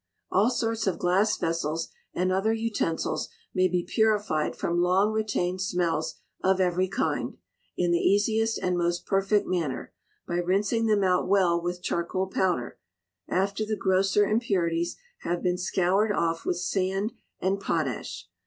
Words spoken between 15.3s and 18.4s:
been scoured off with sand and potash.